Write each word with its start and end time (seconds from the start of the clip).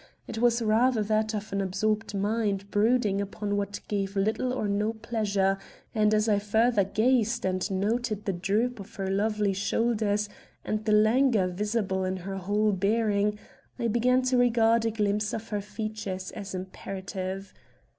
It 0.27 0.39
was 0.39 0.63
rather 0.63 1.03
that 1.03 1.35
of 1.35 1.53
an 1.53 1.61
absorbed 1.61 2.15
mind 2.15 2.71
brooding 2.71 3.21
upon 3.21 3.55
what 3.55 3.81
gave 3.87 4.15
little 4.15 4.51
or 4.51 4.67
no 4.67 4.93
pleasure; 4.93 5.59
and 5.93 6.11
as 6.11 6.27
I 6.27 6.39
further 6.39 6.83
gazed 6.83 7.45
and 7.45 7.69
noted 7.69 8.25
the 8.25 8.33
droop 8.33 8.79
of 8.79 8.95
her 8.95 9.05
lovely 9.11 9.53
shoulders 9.53 10.27
and 10.65 10.83
the 10.85 10.91
languor 10.91 11.45
visible 11.49 12.03
in 12.03 12.17
her 12.17 12.37
whole 12.37 12.71
bearing, 12.71 13.37
I 13.77 13.89
began 13.89 14.23
to 14.23 14.37
regard 14.37 14.85
a 14.87 14.89
glimpse 14.89 15.33
of 15.33 15.49
her 15.49 15.61
features 15.61 16.31
as 16.31 16.55
imperative. 16.55 17.53